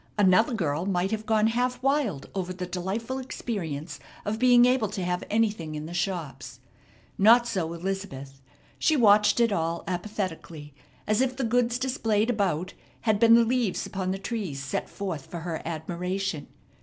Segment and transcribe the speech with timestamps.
[0.17, 5.03] Another girl might have gone half wild over the delightful experience of being able to
[5.03, 6.59] have anything in the shops.
[7.19, 8.41] Not so Elizabeth.
[8.79, 10.73] She watched it all apathetically,
[11.05, 15.27] as if the goods displayed about had been the leaves upon the trees set forth
[15.27, 16.47] for her admiration.